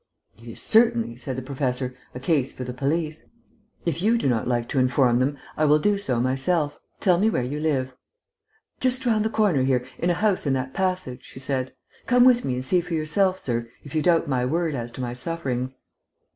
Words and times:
"It 0.35 0.47
is 0.47 0.59
certainly," 0.59 1.15
said 1.15 1.35
the 1.35 1.43
Professor, 1.43 1.93
"a 2.15 2.19
case 2.19 2.51
for 2.51 2.63
the 2.63 2.73
police. 2.73 3.25
If 3.85 4.01
you 4.01 4.17
do 4.17 4.27
not 4.27 4.47
like 4.47 4.67
to 4.69 4.79
inform 4.79 5.19
them, 5.19 5.37
I 5.55 5.65
will 5.65 5.77
do 5.77 5.99
so 5.99 6.19
myself. 6.19 6.79
Tell 6.99 7.19
me 7.19 7.29
where 7.29 7.43
you 7.43 7.59
live." 7.59 7.95
"Just 8.79 9.05
round 9.05 9.23
the 9.23 9.29
corner 9.29 9.61
here, 9.61 9.85
in 9.99 10.09
a 10.09 10.15
house 10.15 10.47
in 10.47 10.53
that 10.53 10.73
passage," 10.73 11.21
she 11.25 11.37
said. 11.37 11.75
"Come 12.07 12.23
with 12.25 12.43
me 12.43 12.55
and 12.55 12.65
see 12.65 12.81
for 12.81 12.95
yourself, 12.95 13.37
sir, 13.37 13.69
if 13.83 13.93
you 13.93 14.01
doubt 14.01 14.27
my 14.27 14.43
word 14.43 14.73
as 14.73 14.91
to 14.93 15.01
my 15.01 15.13
sufferings." 15.13 15.77